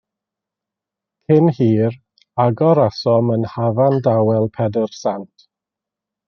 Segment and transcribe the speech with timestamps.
[1.31, 1.97] Cyn hir,
[2.45, 5.47] angorasom yn hafan dawel Pedr Sant.